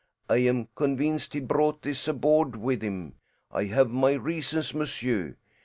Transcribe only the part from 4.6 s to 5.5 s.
monsieur.